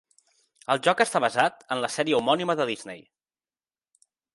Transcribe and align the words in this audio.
El 0.75 0.81
joc 0.87 1.03
està 1.05 1.21
basat 1.27 1.63
en 1.77 1.85
la 1.85 1.93
sèrie 1.99 2.19
homònima 2.21 2.59
de 2.63 2.71
Disney. 2.75 3.09